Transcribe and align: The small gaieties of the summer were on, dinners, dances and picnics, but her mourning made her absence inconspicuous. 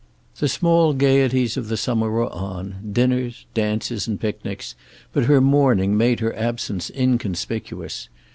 The 0.39 0.47
small 0.47 0.93
gaieties 0.95 1.57
of 1.57 1.67
the 1.67 1.77
summer 1.77 2.09
were 2.09 2.33
on, 2.33 2.89
dinners, 2.91 3.45
dances 3.53 4.07
and 4.07 4.19
picnics, 4.19 4.73
but 5.13 5.25
her 5.25 5.39
mourning 5.39 5.95
made 5.95 6.21
her 6.21 6.35
absence 6.35 6.89
inconspicuous. 6.89 8.09